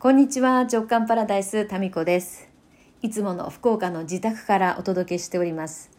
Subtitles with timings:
[0.00, 2.48] こんにちは直感パラダイスタミコです。
[3.02, 5.90] いつもの福岡の自宅からお届けしております。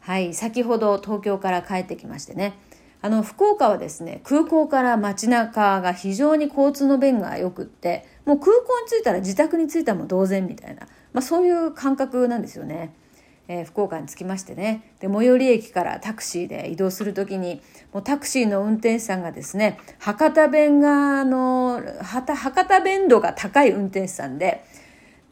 [0.00, 2.54] はい先ほど東京から帰ってきましてね。
[3.02, 12.94] あの福岡はですね空港から街中が非常に交通の便が良くってもう空港に着いたら自宅に着いたも同然みたいな、まあ、そういう感覚なんですよね。
[13.52, 14.94] えー、福岡に着きましてね。
[15.00, 17.60] で最寄り駅からタクシーで移動する時に
[17.92, 24.64] もうタクシーの運転手さんがですね博多弁があの博多弁度が高い運転手さんで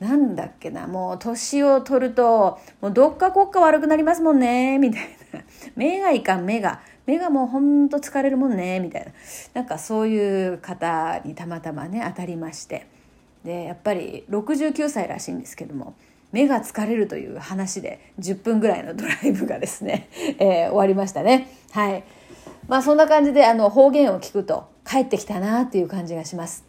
[0.00, 5.40] なんだっけなもう年を取るともうどっか国家悪くなりますもんねみたいな。
[5.76, 6.80] 目がいかん目が。
[7.06, 9.12] 目がもうほんと疲れるもんねみたいな。
[9.54, 12.88] なんかそういう方にたまたまね当たりまして。
[13.44, 15.94] でやっぱり69歳らしいんですけども。
[16.32, 21.48] 目が疲れるという話で10分ぐらいのドライブがですね、 えー、終わりましたね。
[21.70, 22.04] はい。
[22.66, 26.64] まあそんな感じであの方言を聞くと帰ってきたなっていう感じがします。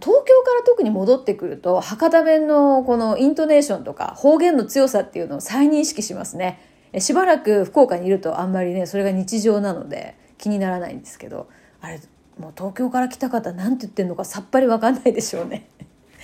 [0.00, 6.60] 東京から特に戻ってくると博多弁のこのイントネーションとか方言の強さっていうのを再認識しますね。
[6.98, 11.48] しばらく福岡にいるとあんまりねそれが日常なので気にならないんですけど
[11.80, 12.00] あれ
[12.38, 15.68] もう東京から来た方何て言ってんのかさっぱり分かんないでしょうね。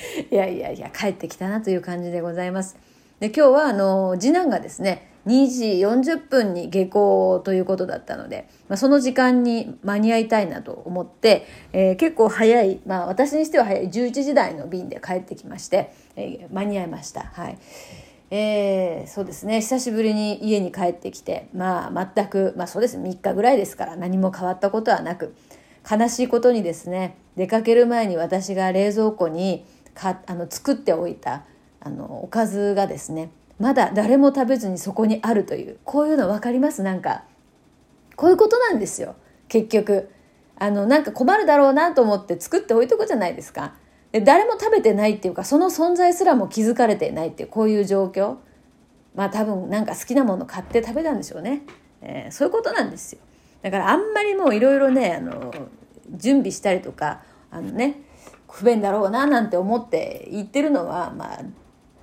[0.30, 2.76] いやいやいや帰ってきたなという感じでございます。
[3.20, 5.64] で今日はあの次男がですね2時
[6.12, 17.24] 40分に下校ということだったので、まあ、その時間に間に合いたいなと思って、えー、結構早い、まあ、私にしては早い11時台の便で帰ってきまして、えー、間に合いました。
[17.24, 17.58] はい
[18.32, 25.34] えー、そうですね久しぶりに家に帰ってきてまあ全くまあそうです3日ぐらいですから何も変わったことはなく
[25.90, 31.44] 悲しいことにですね出かける前に私が冷蔵庫にかあの作っておいた
[31.80, 36.82] あのおかずがですねまだ誰も食べずにそこにあるというこういうの分かります？
[36.82, 37.24] なんか
[38.16, 39.16] こういうことなんですよ
[39.48, 40.10] 結局。
[40.62, 43.72] あのなんか困るだろうなと思って作っておいとくじゃないですか。
[44.12, 48.36] で誰も食べてないっていうかその存在すらも気づかれていないっていうこういう状況。
[49.14, 51.62] まあ多分なんか好きなもの買って食べたんでしょうね、
[52.02, 53.20] えー、そういうことなんですよ。
[53.62, 55.50] だからあんまりもういろいろねあの
[56.10, 58.02] 準備したりとかあのね
[58.52, 61.42] 不便だろうななんて思って言ってるのは、まあ、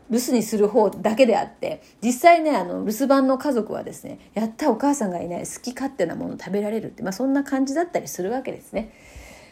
[0.10, 8.94] 留守にする方だけであって実際ねあの留守番の家族はですねやったお母さんがいない好き勝手なもの食べられるって、まあ、そんな感じだったりするわけですね。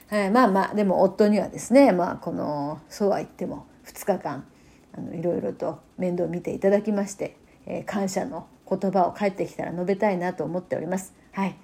[0.07, 4.45] はい、まあまあでも夫にはですね、まあ、このそうは言っても2日間
[4.93, 11.13] あのいろいろと面倒見ていただきまして、えー、感謝の言葉を帰ってきたら述べたいなと思っております。
[11.31, 11.55] はい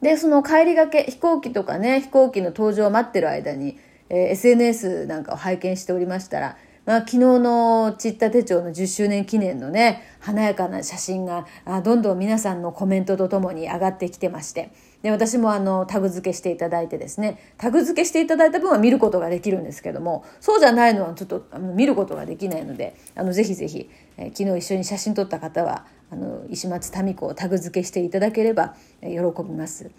[0.00, 3.78] でその帰りがけ飛行機とかね飛行機の搭乗を待ってる間に
[4.10, 6.56] えー、SNS なんかを拝見しておりましたら、
[6.86, 14.72] まあ、昨日のちった手帳の10周年記念のね、華やかな写真が、あどんどん皆さんのコメントとともに上がってきてまして、
[15.02, 29.10] で、私もあの、タグ付けしていただいてですね、タグ付けしていただいた分は見ることができるんですけども、そうじゃないのはちょっとあの見ることができないので、あの、ぜひぜひ、えー、昨日一緒に写真撮った方は、あの、石松民子をタグ付けしていただければ、喜
[29.44, 29.90] びます。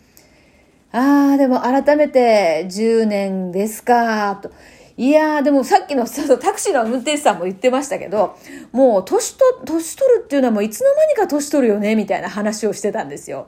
[0.93, 4.51] ああ、でも改めて10年ですか、と。
[4.97, 8.37] いやー、でもさっきのタクシーの運転手さんも言ってましたけど、
[8.71, 13.47] もう年と、年取るっていうのはもういつの間にか年取るよね、みたいな話をしてたんですよ。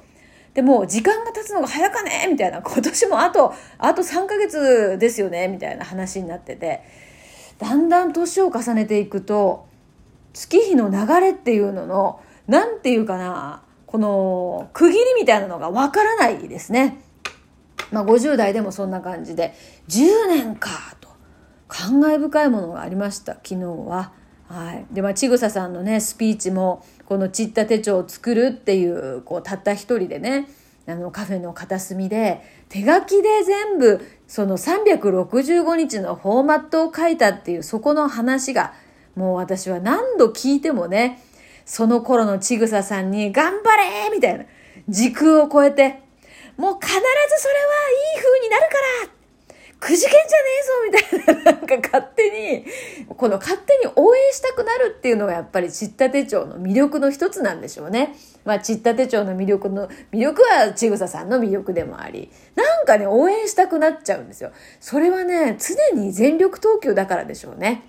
[0.53, 6.81] でも、時間が経つのが早かねみたいな、今年もあと、あと3ヶ月ですよねみたいな話になってて、
[7.59, 9.65] だんだん年を重ねていくと、
[10.33, 16.99] 月日の流れっていうのの、なんていうかな、この区切りみたいなのがわからないですね。
[17.93, 19.53] まあ、50代でもそんな感じで
[19.87, 21.09] 10年かと
[21.67, 24.11] 感慨深いものがありました昨日は。
[24.49, 30.47] はい、でまあちぐさんのねスピーチもこのちった手帳を作るっていうこうたった一人でね
[30.85, 38.73] あのカフェの片隅で手書きで全部その365日のフォーマットを書いたっていうそこの話が
[39.15, 41.23] もう私は何度聞いてもね
[41.65, 44.45] その頃のちぐささんに頑張れみたいな
[44.89, 46.02] 時空を超えて
[46.57, 47.79] もう必ずそれは
[48.15, 48.77] いい風になるか
[49.07, 49.23] ら
[49.83, 52.65] くじけんじゃねえぞみたいな、なんか勝手に、
[53.17, 58.15] この勝手に応援したくなるっていうのがやっぱりちった手帳の魅力の一つなんでしょうね。
[58.45, 64.51] まあ、ちった手帳の魅力の、魅力はちぐささんの魅力でもあり、なんかね、応援したくなっちゃうんですよ。
[64.79, 67.83] それはね、常に全力投球だからでしょうね。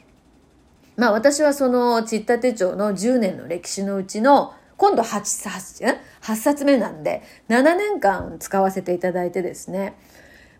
[0.97, 9.95] まあ私はそのちった手帳の10年の歴史のうちの今度 8, 8, 8冊目なんで、7年間使わせていただいてですね、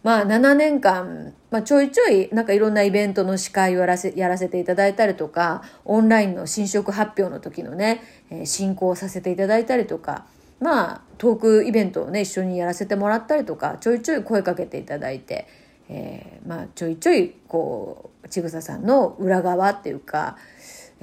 [0.05, 10.27] まあ7年間、まあ、ちょいちょいなんかいろんなイベントの司会をやらせやらせていただいたりとか、オンラインの新色発表の時のね、えー、進行させていただいたりとか、
[10.61, 15.49] まあトークイベントをね、一緒にやらせてもらったりとか、ちょいちょい声かけていただいて、
[15.89, 20.37] えー、まあ、ちょいちょいこうちぐささんの裏側っていうか、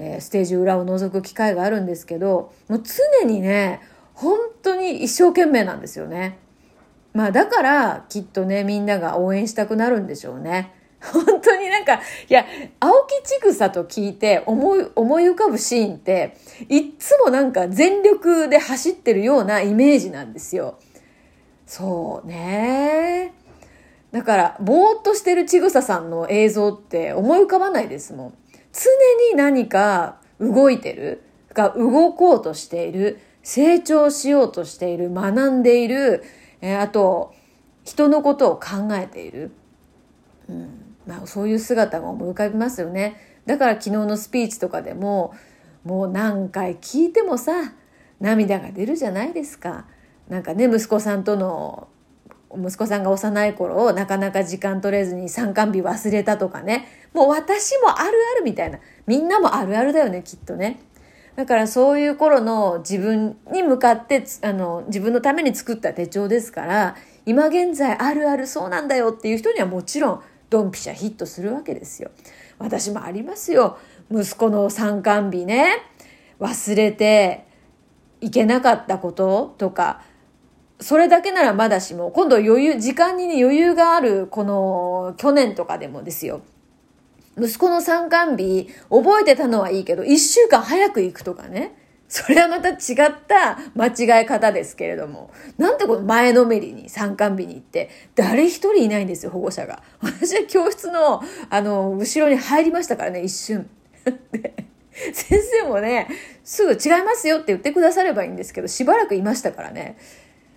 [0.02, 3.82] えー、ステージ裏を覗く機会があるんですけどもう常にね
[4.14, 6.40] 本当に一生懸命なんですよね。
[7.14, 10.74] まあだからきっとねみんなが応援したくなるんでしょうね。
[11.02, 12.00] 本当になんか、い
[12.30, 12.46] や、
[12.80, 16.38] 青木ちぐさと聞いて思い、思い浮かぶシーンって、
[16.70, 20.78] いっつもなんか全力で走ってるようなイメージなんですよ。
[21.66, 23.34] そうね。
[24.12, 28.34] だから、ぼーっとしてるちぐささんの映像って思い浮かばないですもん。
[28.74, 28.90] 常
[29.32, 31.24] に何か動いてる、
[31.54, 36.24] が動こうとしている、成長しようとしている、学んでいる、
[36.62, 37.34] えー、あと、
[37.84, 39.52] 人のことを考えている。
[40.50, 43.18] うんまあ、そういう姿が思い浮かびますよね。
[43.46, 45.34] だから昨日のスピーチとかでも
[45.84, 47.74] もう何回聞いてもさ
[48.20, 49.86] 涙が出るじゃないですか。
[50.30, 51.88] なんかね息子さんとの
[52.58, 60.80] 息子さんが幼い頃をなかなか時間取れずに参観日忘れたとかねもう私もあるあるみたいなみんなもあるあるだよねきっとね。
[61.36, 66.96] だからそういう頃の自分に向かってあの自分のために作った手帳ですから
[67.26, 70.22] 今現在あるあるそうなんだよっていう人にはもちろん
[70.52, 72.12] ドンピシャヒットするわけですよ。
[72.60, 73.78] 私もありますよ。
[74.12, 75.82] 息子の参観日ね、
[76.40, 77.46] 忘れて
[78.20, 80.04] いけなかったこととか、
[80.82, 86.42] それだけならまだしも、今度余裕、時間にね、余裕がある、この、去年とかでもですよ。
[87.38, 91.76] 息子の参観日、覚えてたのはいいけど、一週間早く行くとかね。
[92.08, 92.78] それはまた違っ
[93.26, 95.32] た間違え方ですけれども。
[95.58, 99.82] なんでこの前のめりに参観日に行って、誰一人いないんですよ、保護者が。
[100.02, 103.70] 私は教室の、あの、後ろに入りましたからね、一瞬。
[104.34, 104.54] で、
[105.14, 106.10] 先生もね、
[106.44, 109.96] すぐ違いますよって言ってくださればいいんですけど、しばらくいましたからね。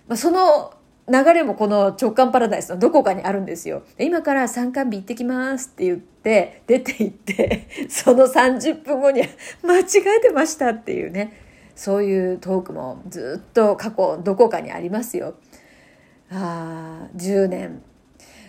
[0.07, 0.73] まあ、その
[1.07, 3.83] 流れもこの直感パラダイスのどこかにあるんですよ。
[3.99, 9.21] 今から参観日行ってきますって言って、出て行って、 その30分後に
[9.63, 11.41] 間違えてましたっていうね。
[11.75, 15.35] そういうトークもずっと過去どこかにありますよ。
[16.31, 17.81] ああ、10年。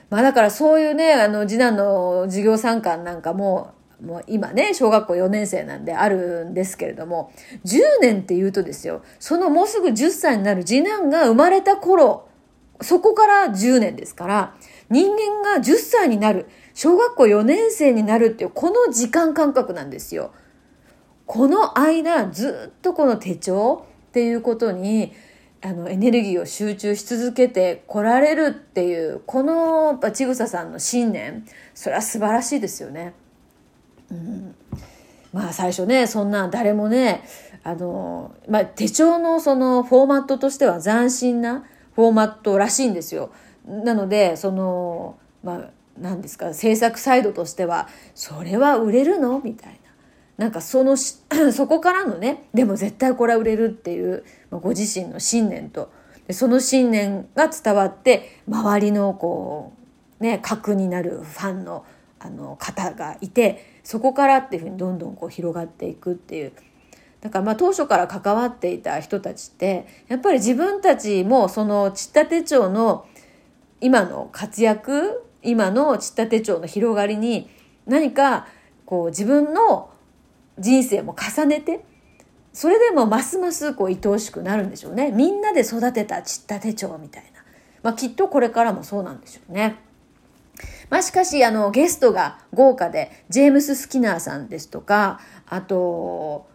[0.08, 3.72] まあだからそういうね、あの次男の授業参観なんかも、
[4.04, 7.32] もう今ね、小学校4年生なんであるんですけれども、
[7.64, 12.28] 10年って言うとですよ、そのもうすぐ10歳になる次男が生まれた頃、
[12.82, 14.54] そこから10年ですから、
[14.90, 20.32] 人間が10歳になる、小学校4年生になるっていう、この時間感覚なんですよ。
[21.26, 25.12] この間ずっとこの手帳っていうことに
[25.60, 31.44] あのエネルギーを集中し続けてこられるっていうこのちぐささんの信念
[31.74, 33.14] それは素晴らしいですよね。
[34.10, 34.54] うん、
[35.32, 37.24] まあ最初ねそんな誰もね
[37.64, 41.64] あの、まあ、手帳のそのフォーマットとしては斬新な
[41.94, 43.30] フォーマットらしいんですよ。
[43.66, 49.40] なのでそのまあ何ですか制作サイドとしてはそれは売れるの？
[49.42, 49.76] みたいな。
[50.36, 50.96] なんかその
[51.52, 55.90] そこからのねでも絶対これは売れるっていう、まあ、ご自身の信念と
[56.26, 59.72] でその信念が伝わって周りのこ
[60.20, 61.84] うね核になるファンの
[62.26, 66.52] あの方がいてそこからっていうふうにどんどんこう広がっていくっていう。
[67.20, 73.06] だからまあ当初から関わっていた人たちってやっぱり自分たちもそのちった手帳の
[73.80, 77.48] 今の活躍今のちった手帳の広がりに
[77.86, 78.46] 何か
[78.84, 79.90] こう自分の
[80.58, 81.84] 人生も重ねて
[82.52, 85.10] それでもますますこう愛おしくなるんでしょうね。
[85.10, 87.42] みんなで育てたちった手帳みたいな、
[87.82, 89.76] まあ、きっとこれからもそうなんでしょうね。
[90.90, 96.46] まあ、しかしあのゲストが豪華でジェームス・スキナーさんですとかあと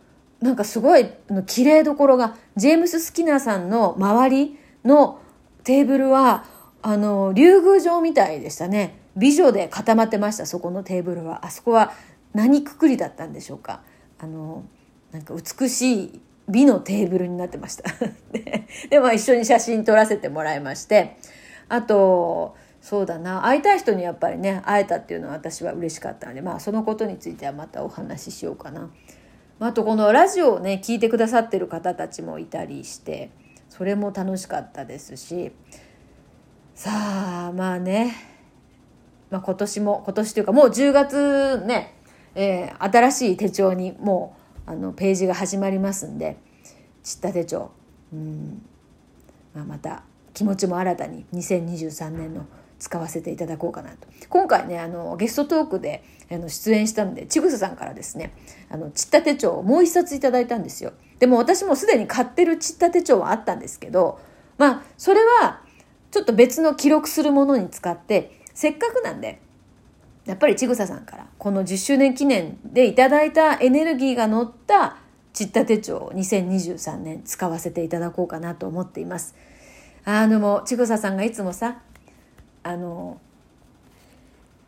[0.42, 1.08] なんかすごい
[1.46, 5.22] 綺麗どころがジェームス・スキナーさんの周りの
[5.64, 6.46] テーブルは
[6.82, 9.00] あの竜宮城みたいでしたね。
[9.16, 11.46] 美女で固まってましたそこのテーブルは。
[11.46, 11.92] あそこは
[12.34, 13.82] 何くくりだったんでしょうか。
[14.20, 14.64] あの
[15.12, 17.84] なんか美しい美のテーブルになってました。
[18.32, 21.18] でで、まあ、一緒に写真撮らせてもらいまして。
[21.70, 23.46] あとそうだな。
[23.46, 28.90] 会いたい人にやっぱりね会えたっていうのは私は嬉しかったのでまあそのことについてはまたお話ししようかな。
[29.60, 33.30] あとこのラジオをね聞いてくださってる方たちもいたりして
[33.70, 35.52] それも楽しかったですし。
[36.74, 36.90] さ
[37.50, 38.16] あまあね、
[39.30, 41.96] まあ、今年も今年というかもう10月ね
[42.36, 44.36] えー、新しい手帳にも
[44.68, 46.38] うあのページが始まりますんで
[47.04, 47.72] ちった手帳。
[48.14, 48.62] うん、
[49.54, 52.46] まあ、また気持ちも新たに2023年の
[52.82, 58.34] 使わせていただこうかなと今回ねあのゲストトークであの出演したのでちぐささんからですね
[58.72, 64.20] あのちった手帳をもう一冊いただいたんですよでも私もすでに買ってるちった手帳はあったんですけど
[64.58, 65.62] まあそれは
[66.10, 69.40] ちょっと別の記録するものに使ってせっかくなんで
[70.26, 74.98] やっぱりちぐささんからこの10周年記念でいただいたエネルギーが乗った
[75.34, 79.36] ちった手帳を2023年使わせていただこうかなと思っています。
[80.04, 81.80] あのもちぐささんがいつもさ
[82.63, 83.20] あの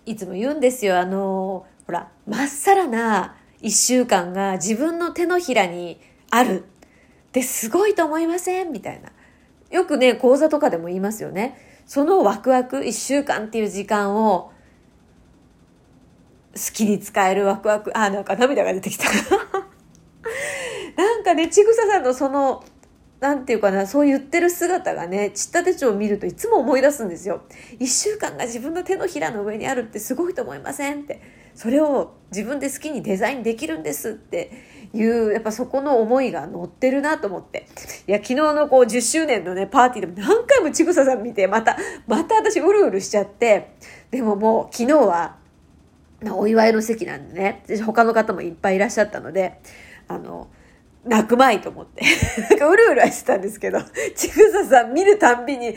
[0.05, 8.71] いつも言うんですよあのほらまっさらな1週間が自分の手のひらにあるってすごいと思いません？
[8.71, 9.11] みたいな。
[9.71, 11.81] よくね講座とかでも言いますよね。
[11.85, 14.51] そのワクワク1週間っていう時間を
[16.55, 19.05] 好きに使えるワクワクあなんか涙が出てきた
[20.95, 22.63] なんかねちぐささんのその
[23.23, 27.43] なんていうかなそう言ってる姿がねちった手帳を見るといつも思い出すんですよ。
[27.79, 31.21] 1週間が自分の手のひらの上にあるってすごいと思いませんって。
[31.55, 34.51] それを自分で好きにデザインできるんですって
[34.93, 37.65] いうやっぱそこの思いが乗ってるなと思って。
[38.07, 41.77] いや昨日のこう10周年のねパーティーでも何回もちぐささん見てまた
[42.07, 43.75] また私うるうるしちゃって。
[44.11, 45.37] でももう昨日は
[46.29, 49.61] お祝いの席なんでね他の方もいっぱいいらっしゃったので
[50.09, 50.49] あの
[51.05, 52.03] 泣くまいと思って。
[52.49, 53.79] なんかうるうるはしてたんですけど、
[54.15, 55.75] ちぐささん見るたんびに、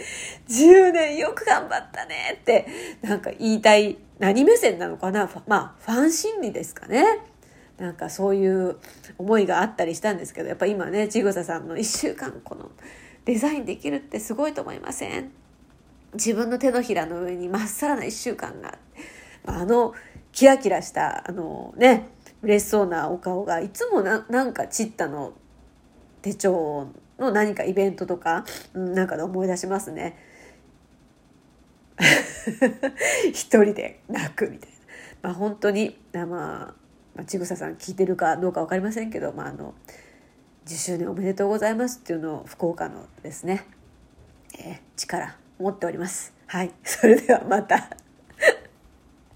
[0.48, 2.66] 10年よく頑張ったねって、
[3.02, 5.28] なんか言いたい、何目線なのかな？
[5.46, 7.04] まあ、ファン心理ですかね。
[7.78, 8.76] なんかそういう
[9.18, 12.70] 思いがあったりしたんですけど、やっぱ今ね、ちぐささんの1週間この
[13.24, 15.32] デザインできるってすごいと思いません？
[16.14, 18.78] 自分の手のひらの上にまっさらな1週間が。
[19.44, 19.92] あの、
[20.32, 22.08] キラキラしたあのね
[22.42, 25.32] 嬉しそうなお顔がいつもななんかチッタの
[26.22, 26.88] 手帳
[27.18, 30.16] の何かイベントとか、うん、なんかで思い出しますね。
[33.32, 34.76] 一人で泣くみたいな。
[35.22, 36.74] まあ本当に、まあ、ま
[37.22, 39.74] あ、ちぐささん聞いてるかどうか分かりませんけど、まあ、あの
[40.66, 43.66] 10周年おめでとうございますっていうのを福岡のですね、
[44.58, 46.34] えー、力持っております。
[46.46, 46.72] はい。
[46.84, 48.05] それではまた。